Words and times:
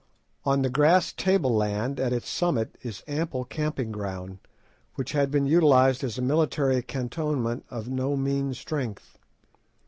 On 0.45 0.63
the 0.63 0.69
grass 0.71 1.13
table 1.13 1.53
land 1.55 1.99
at 1.99 2.11
its 2.11 2.27
summit 2.27 2.75
is 2.81 3.03
ample 3.07 3.45
camping 3.45 3.91
ground, 3.91 4.39
which 4.95 5.11
had 5.11 5.29
been 5.29 5.45
utilised 5.45 6.03
as 6.03 6.17
a 6.17 6.23
military 6.23 6.81
cantonment 6.81 7.65
of 7.69 7.87
no 7.87 8.17
mean 8.17 8.55
strength. 8.55 9.19